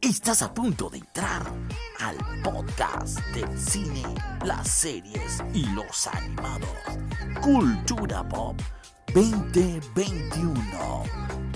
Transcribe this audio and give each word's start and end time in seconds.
Estás 0.00 0.42
a 0.42 0.54
punto 0.54 0.88
de 0.88 0.98
entrar 0.98 1.42
al 1.98 2.16
podcast 2.40 3.18
del 3.34 3.58
cine, 3.58 4.04
las 4.44 4.68
series 4.68 5.42
y 5.52 5.66
los 5.70 6.06
animados. 6.06 6.68
Cultura 7.42 8.22
Pop 8.28 8.56
2021. 9.12 11.02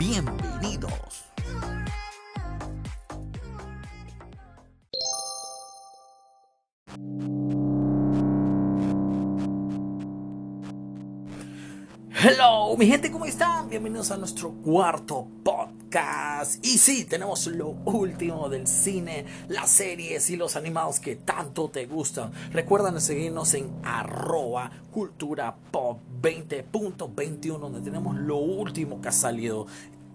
Bienvenidos. 0.00 0.90
Hello, 12.10 12.76
mi 12.76 12.86
gente, 12.86 13.12
¿cómo 13.12 13.26
están? 13.26 13.68
Bienvenidos 13.68 14.10
a 14.10 14.16
nuestro 14.16 14.50
cuarto 14.50 15.24
podcast. 15.44 15.83
Y 16.62 16.78
sí, 16.78 17.04
tenemos 17.04 17.46
lo 17.46 17.68
último 17.84 18.48
del 18.48 18.66
cine, 18.66 19.26
las 19.48 19.70
series 19.70 20.28
y 20.28 20.36
los 20.36 20.56
animados 20.56 20.98
que 20.98 21.14
tanto 21.14 21.68
te 21.68 21.86
gustan. 21.86 22.32
Recuerden 22.52 23.00
seguirnos 23.00 23.54
en 23.54 23.70
arroba 23.84 24.72
cultura 24.90 25.54
pop 25.70 26.00
20.21, 26.20 27.58
donde 27.58 27.80
tenemos 27.80 28.16
lo 28.16 28.38
último 28.38 29.00
que 29.00 29.08
ha 29.08 29.12
salido, 29.12 29.68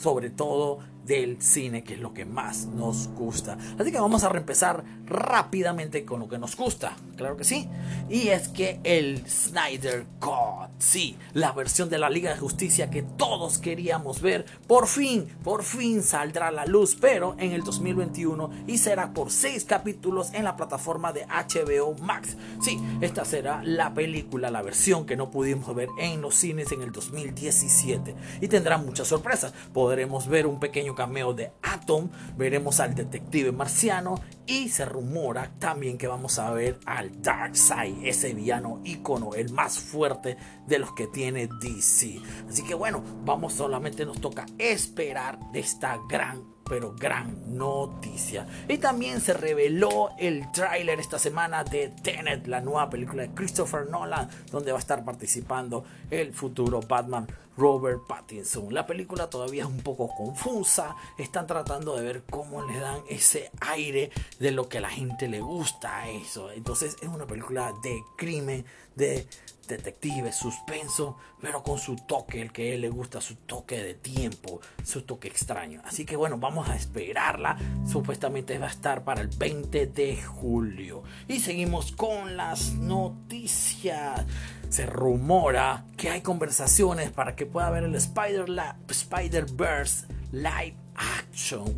sobre 0.00 0.30
todo 0.30 0.78
del 1.06 1.40
cine, 1.42 1.84
que 1.84 1.94
es 1.94 2.00
lo 2.00 2.14
que 2.14 2.24
más 2.24 2.66
nos 2.66 3.08
gusta. 3.08 3.58
Así 3.78 3.92
que 3.92 4.00
vamos 4.00 4.24
a 4.24 4.28
empezar 4.36 4.84
rápidamente 5.06 6.04
con 6.04 6.20
lo 6.20 6.28
que 6.28 6.38
nos 6.38 6.56
gusta, 6.56 6.96
claro 7.16 7.36
que 7.36 7.44
sí. 7.44 7.68
Y 8.08 8.28
es 8.28 8.48
que 8.48 8.80
el 8.84 9.28
Snyder 9.28 10.06
Cut, 10.18 10.70
sí, 10.78 11.16
la 11.32 11.52
versión 11.52 11.88
de 11.88 11.98
la 11.98 12.10
Liga 12.10 12.32
de 12.32 12.38
Justicia 12.38 12.90
que 12.90 13.02
todos 13.02 13.58
queríamos 13.58 14.20
ver, 14.20 14.46
por 14.66 14.86
fin, 14.86 15.26
por 15.42 15.62
fin 15.62 16.02
saldrá 16.02 16.48
a 16.48 16.52
la 16.52 16.66
luz, 16.66 16.96
pero 16.98 17.36
en 17.38 17.52
el 17.52 17.62
2021 17.62 18.50
y 18.66 18.78
será 18.78 19.12
por 19.12 19.30
seis 19.30 19.64
capítulos 19.64 20.32
en 20.32 20.44
la 20.44 20.56
plataforma 20.56 21.12
de 21.12 21.26
HBO 21.26 21.94
Max. 22.00 22.36
Sí, 22.62 22.80
esta 23.00 23.24
será 23.24 23.62
la 23.62 23.92
película, 23.94 24.50
la 24.50 24.62
versión 24.62 25.06
que 25.06 25.16
no 25.16 25.30
pudimos 25.30 25.74
ver 25.74 25.88
en 25.98 26.20
los 26.20 26.34
cines 26.34 26.72
en 26.72 26.82
el 26.82 26.92
2017 26.92 28.14
y 28.40 28.48
tendrá 28.48 28.78
muchas 28.78 29.08
sorpresas. 29.08 29.52
Podremos 29.72 30.28
ver 30.28 30.46
un 30.46 30.60
pequeño 30.60 30.93
cameo 30.94 31.34
de 31.34 31.52
Atom, 31.62 32.08
veremos 32.36 32.80
al 32.80 32.94
detective 32.94 33.52
marciano 33.52 34.20
y 34.46 34.68
se 34.68 34.84
rumora 34.84 35.52
también 35.58 35.98
que 35.98 36.06
vamos 36.06 36.38
a 36.38 36.50
ver 36.50 36.78
al 36.86 37.22
Darkseid, 37.22 38.04
ese 38.04 38.34
villano 38.34 38.80
ícono, 38.84 39.34
el 39.34 39.52
más 39.52 39.78
fuerte 39.78 40.36
de 40.66 40.78
los 40.78 40.92
que 40.92 41.06
tiene 41.06 41.48
DC. 41.60 42.20
Así 42.48 42.64
que 42.64 42.74
bueno, 42.74 43.02
vamos 43.24 43.54
solamente 43.54 44.04
nos 44.04 44.20
toca 44.20 44.46
esperar 44.58 45.38
de 45.52 45.60
esta 45.60 45.98
gran 46.08 46.42
pero 46.68 46.94
gran 46.98 47.56
noticia. 47.56 48.46
Y 48.68 48.78
también 48.78 49.20
se 49.20 49.34
reveló 49.34 50.10
el 50.18 50.50
tráiler 50.52 51.00
esta 51.00 51.18
semana 51.18 51.64
de 51.64 51.88
Tenet, 51.88 52.46
la 52.46 52.60
nueva 52.60 52.90
película 52.90 53.22
de 53.22 53.34
Christopher 53.34 53.88
Nolan, 53.88 54.28
donde 54.50 54.72
va 54.72 54.78
a 54.78 54.80
estar 54.80 55.04
participando 55.04 55.84
el 56.10 56.32
futuro 56.32 56.80
Batman 56.80 57.26
Robert 57.56 58.00
Pattinson. 58.06 58.72
La 58.72 58.86
película 58.86 59.30
todavía 59.30 59.62
es 59.62 59.68
un 59.68 59.80
poco 59.80 60.08
confusa, 60.08 60.96
están 61.18 61.46
tratando 61.46 61.96
de 61.96 62.02
ver 62.02 62.22
cómo 62.28 62.64
le 62.64 62.78
dan 62.78 63.00
ese 63.08 63.50
aire 63.60 64.10
de 64.38 64.50
lo 64.50 64.68
que 64.68 64.78
a 64.78 64.80
la 64.80 64.90
gente 64.90 65.28
le 65.28 65.40
gusta 65.40 66.08
eso. 66.08 66.50
Entonces 66.50 66.96
es 67.00 67.08
una 67.08 67.26
película 67.26 67.72
de 67.82 68.02
crimen, 68.16 68.64
de 68.96 69.26
detective, 69.66 70.32
suspenso, 70.32 71.16
pero 71.40 71.62
con 71.62 71.78
su 71.78 71.96
toque, 71.96 72.40
el 72.40 72.52
que 72.52 72.70
a 72.70 72.74
él 72.74 72.82
le 72.82 72.88
gusta, 72.88 73.20
su 73.20 73.36
toque 73.36 73.82
de 73.82 73.94
tiempo, 73.94 74.60
su 74.82 75.02
toque 75.02 75.28
extraño. 75.28 75.80
Así 75.84 76.04
que 76.04 76.16
bueno, 76.16 76.38
vamos 76.38 76.68
a 76.68 76.76
esperarla. 76.76 77.56
Supuestamente 77.86 78.58
va 78.58 78.66
a 78.66 78.70
estar 78.70 79.04
para 79.04 79.20
el 79.20 79.28
20 79.28 79.86
de 79.86 80.22
julio. 80.22 81.02
Y 81.28 81.40
seguimos 81.40 81.92
con 81.92 82.36
las 82.36 82.74
noticias. 82.74 84.24
Se 84.68 84.86
rumora 84.86 85.84
que 85.96 86.10
hay 86.10 86.22
conversaciones 86.22 87.10
para 87.10 87.36
que 87.36 87.46
pueda 87.46 87.70
ver 87.70 87.84
el 87.84 87.94
Spider-Verse 87.94 90.06
live 90.32 90.83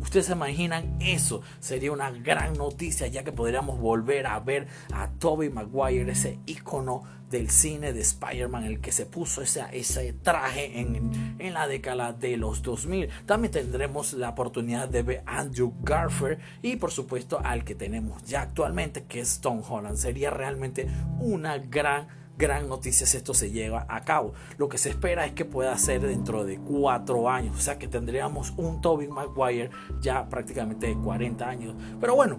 Ustedes 0.01 0.27
se 0.27 0.33
imaginan 0.33 0.97
eso. 0.99 1.41
Sería 1.59 1.91
una 1.91 2.11
gran 2.11 2.53
noticia 2.53 3.07
ya 3.07 3.23
que 3.23 3.31
podríamos 3.31 3.79
volver 3.79 4.27
a 4.27 4.39
ver 4.39 4.67
a 4.93 5.09
Tobey 5.09 5.49
Maguire, 5.49 6.11
ese 6.11 6.39
icono 6.45 7.03
del 7.29 7.49
cine 7.49 7.91
de 7.91 8.01
Spider-Man, 8.01 8.63
el 8.63 8.79
que 8.79 8.91
se 8.91 9.05
puso 9.05 9.41
ese, 9.41 9.63
ese 9.73 10.13
traje 10.13 10.79
en, 10.79 11.35
en, 11.39 11.53
la 11.53 11.67
década 11.67 12.13
de 12.13 12.37
los 12.37 12.61
2000. 12.61 13.09
También 13.25 13.51
tendremos 13.51 14.13
la 14.13 14.29
oportunidad 14.29 14.87
de 14.87 15.03
ver 15.03 15.23
a 15.25 15.39
Andrew 15.39 15.73
Garfield 15.81 16.39
y 16.61 16.77
por 16.77 16.91
supuesto 16.91 17.39
al 17.43 17.65
que 17.65 17.75
tenemos 17.75 18.23
ya 18.23 18.43
actualmente 18.43 19.03
que 19.03 19.19
es 19.19 19.39
Tom 19.39 19.61
Holland. 19.67 19.97
Sería 19.97 20.29
realmente 20.29 20.87
una 21.19 21.57
gran 21.57 22.07
gran 22.37 22.69
noticia 22.69 23.07
si 23.07 23.17
esto 23.17 23.33
se 23.33 23.51
lleva 23.51 23.85
a 23.89 24.01
cabo. 24.01 24.33
Lo 24.57 24.69
que 24.69 24.77
se 24.77 24.89
espera 24.89 25.25
es 25.25 25.33
que 25.33 25.45
pueda 25.45 25.77
ser 25.77 26.01
dentro 26.01 26.45
de 26.45 26.59
cuatro 26.59 27.29
años, 27.29 27.57
o 27.57 27.61
sea 27.61 27.77
que 27.77 27.87
tendríamos 27.87 28.53
un 28.57 28.81
Tobey 28.81 29.07
Maguire 29.07 29.71
ya 30.01 30.27
prácticamente 30.29 30.87
de 30.87 30.95
40 30.95 31.47
años. 31.47 31.75
Pero 31.99 32.15
bueno, 32.15 32.37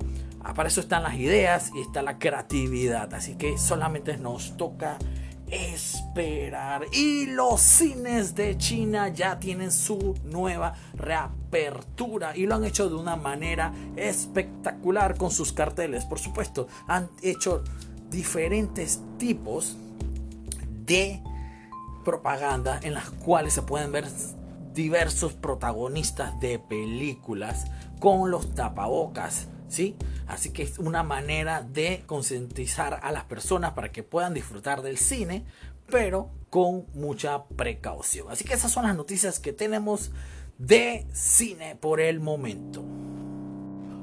para 0.54 0.68
eso 0.68 0.80
están 0.80 1.02
las 1.02 1.14
ideas 1.14 1.70
y 1.74 1.80
está 1.80 2.02
la 2.02 2.18
creatividad, 2.18 3.12
así 3.12 3.36
que 3.36 3.58
solamente 3.58 4.16
nos 4.16 4.56
toca 4.56 4.98
esperar. 5.50 6.86
Y 6.92 7.26
los 7.26 7.60
cines 7.60 8.34
de 8.34 8.56
China 8.58 9.08
ya 9.08 9.38
tienen 9.38 9.72
su 9.72 10.14
nueva 10.24 10.74
reapertura 10.94 12.36
y 12.36 12.46
lo 12.46 12.54
han 12.54 12.64
hecho 12.64 12.88
de 12.88 12.94
una 12.94 13.16
manera 13.16 13.72
espectacular 13.96 15.16
con 15.16 15.30
sus 15.30 15.52
carteles. 15.52 16.04
Por 16.04 16.18
supuesto, 16.18 16.68
han 16.86 17.08
hecho 17.22 17.64
diferentes 18.10 19.00
tipos 19.18 19.76
de 20.88 21.22
propaganda 22.04 22.80
en 22.82 22.94
las 22.94 23.10
cuales 23.10 23.52
se 23.52 23.62
pueden 23.62 23.92
ver 23.92 24.06
diversos 24.74 25.34
protagonistas 25.34 26.40
de 26.40 26.58
películas 26.58 27.66
con 28.00 28.30
los 28.30 28.54
tapabocas, 28.54 29.48
¿sí? 29.68 29.96
Así 30.26 30.50
que 30.50 30.62
es 30.62 30.78
una 30.78 31.02
manera 31.02 31.62
de 31.62 32.02
concientizar 32.06 33.00
a 33.02 33.12
las 33.12 33.24
personas 33.24 33.72
para 33.72 33.92
que 33.92 34.02
puedan 34.02 34.34
disfrutar 34.34 34.82
del 34.82 34.98
cine, 34.98 35.44
pero 35.90 36.30
con 36.50 36.86
mucha 36.94 37.44
precaución. 37.44 38.30
Así 38.30 38.44
que 38.44 38.54
esas 38.54 38.72
son 38.72 38.84
las 38.84 38.96
noticias 38.96 39.38
que 39.38 39.52
tenemos 39.52 40.10
de 40.58 41.06
cine 41.12 41.76
por 41.76 42.00
el 42.00 42.20
momento. 42.20 42.82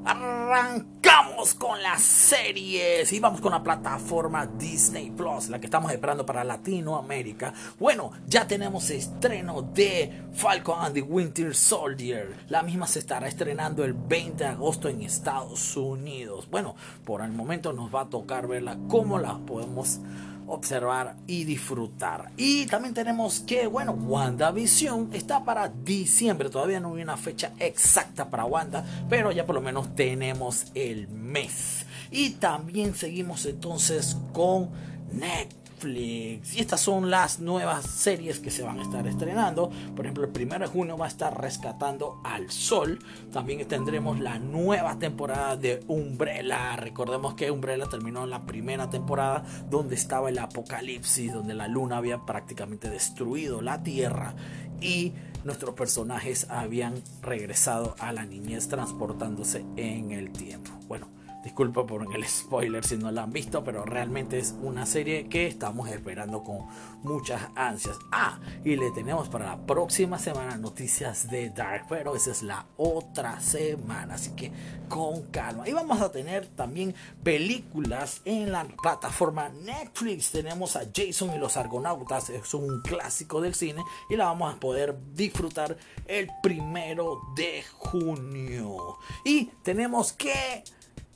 Arrancamos 0.05 1.55
con 1.55 1.81
las 1.81 1.99
series 1.99 3.11
y 3.11 3.19
vamos 3.19 3.41
con 3.41 3.51
la 3.51 3.63
plataforma 3.63 4.45
Disney 4.45 5.09
Plus, 5.09 5.49
la 5.49 5.59
que 5.59 5.65
estamos 5.65 5.91
esperando 5.91 6.23
para 6.27 6.43
Latinoamérica. 6.43 7.55
Bueno, 7.79 8.11
ya 8.27 8.45
tenemos 8.47 8.91
estreno 8.91 9.63
de 9.63 10.25
Falcon 10.33 10.85
and 10.85 10.93
the 10.93 11.01
Winter 11.01 11.55
Soldier. 11.55 12.37
La 12.49 12.61
misma 12.61 12.85
se 12.85 12.99
estará 12.99 13.27
estrenando 13.27 13.83
el 13.83 13.93
20 13.93 14.43
de 14.43 14.49
agosto 14.51 14.89
en 14.89 15.01
Estados 15.01 15.75
Unidos. 15.75 16.47
Bueno, 16.51 16.75
por 17.03 17.21
el 17.21 17.31
momento 17.31 17.73
nos 17.73 17.93
va 17.93 18.01
a 18.01 18.09
tocar 18.09 18.47
verla 18.47 18.77
cómo 18.87 19.17
la 19.17 19.39
podemos 19.39 19.99
observar 20.47 21.15
y 21.27 21.43
disfrutar. 21.43 22.31
Y 22.37 22.65
también 22.67 22.93
tenemos 22.93 23.39
que, 23.41 23.67
bueno, 23.67 23.91
WandaVision 23.93 25.09
está 25.13 25.43
para 25.43 25.69
diciembre. 25.69 26.49
Todavía 26.49 26.79
no 26.79 26.95
hay 26.95 27.03
una 27.03 27.17
fecha 27.17 27.51
exacta 27.59 28.29
para 28.29 28.45
Wanda, 28.45 28.85
pero 29.09 29.31
ya 29.31 29.45
por 29.45 29.55
lo 29.55 29.61
menos 29.61 29.95
tenemos 29.95 30.67
el 30.73 31.07
mes. 31.07 31.85
Y 32.11 32.31
también 32.31 32.95
seguimos 32.95 33.45
entonces 33.45 34.17
con 34.33 34.69
Netflix 35.11 35.64
y 35.83 36.41
estas 36.57 36.79
son 36.79 37.09
las 37.09 37.39
nuevas 37.39 37.85
series 37.85 38.39
que 38.39 38.49
se 38.49 38.63
van 38.63 38.79
a 38.79 38.83
estar 38.83 39.05
estrenando. 39.07 39.69
Por 39.95 40.05
ejemplo, 40.05 40.25
el 40.25 40.31
1 40.31 40.59
de 40.59 40.67
junio 40.67 40.97
va 40.97 41.05
a 41.05 41.09
estar 41.09 41.39
Rescatando 41.39 42.21
al 42.23 42.49
Sol. 42.49 42.99
También 43.31 43.67
tendremos 43.67 44.19
la 44.19 44.39
nueva 44.39 44.97
temporada 44.97 45.57
de 45.57 45.83
Umbrella. 45.87 46.75
Recordemos 46.75 47.35
que 47.35 47.51
Umbrella 47.51 47.85
terminó 47.87 48.23
en 48.23 48.29
la 48.29 48.45
primera 48.45 48.89
temporada 48.89 49.43
donde 49.69 49.95
estaba 49.95 50.29
el 50.29 50.39
apocalipsis, 50.39 51.33
donde 51.33 51.53
la 51.53 51.67
luna 51.67 51.97
había 51.97 52.25
prácticamente 52.25 52.89
destruido 52.89 53.61
la 53.61 53.83
tierra 53.83 54.33
y 54.81 55.13
nuestros 55.43 55.75
personajes 55.75 56.47
habían 56.49 56.95
regresado 57.21 57.95
a 57.99 58.11
la 58.11 58.25
niñez 58.25 58.67
transportándose 58.67 59.65
en 59.75 60.11
el 60.11 60.31
tiempo. 60.31 60.71
Bueno, 60.87 61.07
Disculpa 61.45 61.85
por 61.85 62.11
el 62.11 62.27
spoiler 62.27 62.83
si 62.83 62.97
no 62.97 63.11
la 63.11 63.21
han 63.21 63.31
visto, 63.31 63.63
pero 63.63 63.85
realmente 63.85 64.39
es 64.39 64.55
una 64.63 64.87
serie 64.87 65.29
que 65.29 65.45
estamos 65.45 65.87
esperando 65.89 66.43
con 66.43 66.65
muchas 67.03 67.39
ansias. 67.53 67.99
Ah, 68.11 68.39
y 68.63 68.75
le 68.75 68.89
tenemos 68.89 69.29
para 69.29 69.45
la 69.45 69.57
próxima 69.63 70.17
semana 70.17 70.57
noticias 70.57 71.29
de 71.29 71.51
Dark, 71.51 71.85
pero 71.87 72.15
esa 72.15 72.31
es 72.31 72.41
la 72.41 72.65
otra 72.77 73.39
semana, 73.41 74.15
así 74.15 74.31
que 74.31 74.51
con 74.89 75.21
calma. 75.27 75.69
Y 75.69 75.73
vamos 75.73 76.01
a 76.01 76.11
tener 76.11 76.47
también 76.47 76.95
películas 77.21 78.23
en 78.25 78.51
la 78.51 78.63
plataforma 78.63 79.49
Netflix. 79.49 80.31
Tenemos 80.31 80.75
a 80.75 80.85
Jason 80.91 81.31
y 81.35 81.37
los 81.37 81.57
Argonautas, 81.57 82.31
es 82.31 82.55
un 82.55 82.81
clásico 82.81 83.39
del 83.39 83.53
cine 83.53 83.83
y 84.09 84.15
la 84.15 84.25
vamos 84.25 84.51
a 84.51 84.59
poder 84.59 84.97
disfrutar 85.13 85.77
el 86.07 86.27
primero 86.41 87.21
de 87.35 87.63
junio. 87.77 88.97
Y 89.23 89.45
tenemos 89.61 90.11
que 90.11 90.63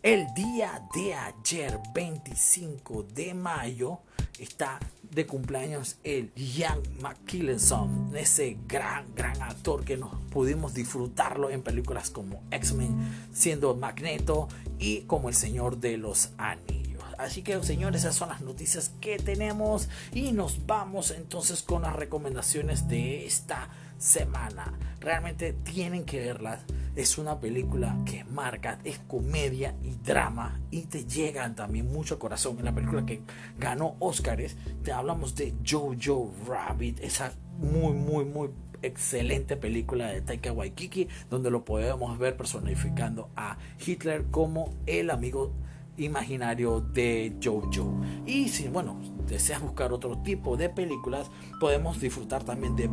el 0.01 0.33
día 0.33 0.81
de 0.93 1.13
ayer, 1.13 1.79
25 1.93 3.03
de 3.03 3.33
mayo, 3.33 3.99
está 4.39 4.79
de 5.11 5.25
cumpleaños 5.25 5.97
el 6.03 6.33
Ian 6.35 6.79
McKillenson, 7.01 8.15
ese 8.15 8.57
gran, 8.67 9.13
gran 9.13 9.41
actor 9.41 9.83
que 9.83 9.97
nos 9.97 10.15
pudimos 10.31 10.73
disfrutarlo 10.73 11.49
en 11.49 11.63
películas 11.63 12.09
como 12.09 12.41
X-Men, 12.51 13.27
siendo 13.33 13.75
Magneto 13.75 14.47
y 14.77 15.01
como 15.01 15.27
El 15.27 15.35
Señor 15.35 15.77
de 15.77 15.97
los 15.97 16.29
Anillos. 16.37 17.03
Así 17.17 17.41
que 17.41 17.61
señores, 17.63 18.01
esas 18.01 18.15
son 18.15 18.29
las 18.29 18.39
noticias 18.39 18.91
que 19.01 19.19
tenemos 19.19 19.89
y 20.13 20.31
nos 20.31 20.65
vamos 20.65 21.11
entonces 21.11 21.61
con 21.61 21.81
las 21.81 21.95
recomendaciones 21.95 22.87
de 22.87 23.25
esta 23.25 23.67
semana. 23.97 24.73
Realmente 25.01 25.51
tienen 25.51 26.05
que 26.05 26.21
verlas 26.21 26.61
es 26.95 27.17
una 27.17 27.39
película 27.39 27.97
que 28.05 28.23
marca, 28.23 28.79
es 28.83 28.99
comedia 28.99 29.75
y 29.83 29.91
drama 30.03 30.59
y 30.71 30.83
te 30.83 31.05
llegan 31.05 31.55
también 31.55 31.91
mucho 31.91 32.19
corazón. 32.19 32.59
En 32.59 32.65
la 32.65 32.75
película 32.75 33.05
que 33.05 33.21
ganó 33.57 33.95
Oscars, 33.99 34.55
te 34.83 34.91
hablamos 34.91 35.35
de 35.35 35.53
Jojo 35.65 36.33
Rabbit, 36.47 36.99
esa 37.01 37.33
muy, 37.57 37.93
muy, 37.93 38.25
muy 38.25 38.49
excelente 38.81 39.57
película 39.57 40.07
de 40.07 40.21
Taika 40.21 40.51
Waikiki, 40.51 41.07
donde 41.29 41.51
lo 41.51 41.65
podemos 41.65 42.17
ver 42.17 42.37
personificando 42.37 43.29
a 43.35 43.57
Hitler 43.85 44.25
como 44.31 44.73
el 44.85 45.09
amigo 45.09 45.51
imaginario 45.97 46.79
de 46.79 47.35
Jojo. 47.43 48.01
Y 48.25 48.49
si, 48.49 48.67
bueno, 48.67 48.99
deseas 49.27 49.61
buscar 49.61 49.91
otro 49.91 50.17
tipo 50.19 50.57
de 50.57 50.69
películas, 50.69 51.29
podemos 51.59 51.99
disfrutar 51.99 52.43
también 52.43 52.75
de, 52.75 52.89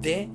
de 0.00 0.28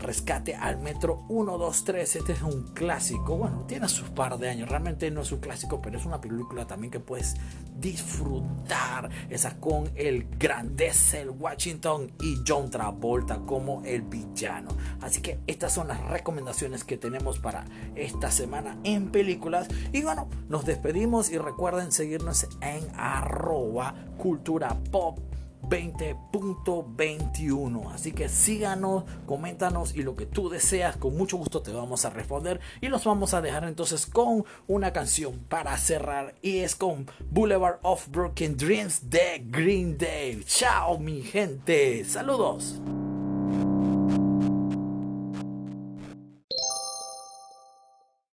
Rescate 0.00 0.54
al 0.54 0.78
Metro 0.78 1.24
123. 1.28 2.16
Este 2.16 2.32
es 2.32 2.42
un 2.42 2.62
clásico. 2.74 3.36
Bueno, 3.36 3.64
tiene 3.66 3.88
sus 3.88 4.08
par 4.08 4.38
de 4.38 4.48
años. 4.48 4.68
Realmente 4.68 5.10
no 5.10 5.20
es 5.20 5.30
un 5.30 5.40
clásico, 5.40 5.80
pero 5.82 5.98
es 5.98 6.06
una 6.06 6.20
película 6.20 6.66
también 6.66 6.90
que 6.90 7.00
puedes 7.00 7.36
disfrutar. 7.78 9.10
Esa 9.28 9.60
con 9.60 9.90
el 9.94 10.26
Grandesel 10.38 11.30
Washington 11.30 12.12
y 12.20 12.40
John 12.46 12.70
Travolta 12.70 13.40
como 13.40 13.82
el 13.84 14.02
villano. 14.02 14.70
Así 15.00 15.20
que 15.20 15.38
estas 15.46 15.74
son 15.74 15.88
las 15.88 16.00
recomendaciones 16.08 16.84
que 16.84 16.96
tenemos 16.96 17.38
para 17.38 17.66
esta 17.94 18.30
semana 18.30 18.78
en 18.84 19.10
películas. 19.10 19.68
Y 19.92 20.02
bueno, 20.02 20.28
nos 20.48 20.64
despedimos 20.64 21.30
y 21.30 21.38
recuerden 21.38 21.92
seguirnos 21.92 22.48
en 22.60 22.88
arroba 22.96 23.94
cultura 24.16 24.76
pop 24.90 25.29
20.21. 25.62 27.92
Así 27.92 28.12
que 28.12 28.28
síganos, 28.28 29.04
coméntanos 29.26 29.94
y 29.94 30.02
lo 30.02 30.16
que 30.16 30.26
tú 30.26 30.48
deseas, 30.48 30.96
con 30.96 31.16
mucho 31.16 31.36
gusto 31.36 31.62
te 31.62 31.70
vamos 31.72 32.04
a 32.04 32.10
responder. 32.10 32.58
Y 32.80 32.88
los 32.88 33.04
vamos 33.04 33.34
a 33.34 33.40
dejar 33.40 33.64
entonces 33.64 34.06
con 34.06 34.44
una 34.66 34.92
canción 34.92 35.38
para 35.48 35.76
cerrar 35.76 36.34
y 36.42 36.58
es 36.58 36.74
con 36.76 37.06
Boulevard 37.30 37.78
of 37.82 38.08
Broken 38.08 38.56
Dreams 38.56 39.10
de 39.10 39.44
Green 39.46 39.96
Day. 39.96 40.42
Chao 40.46 40.98
mi 40.98 41.22
gente, 41.22 42.04
saludos. 42.04 42.80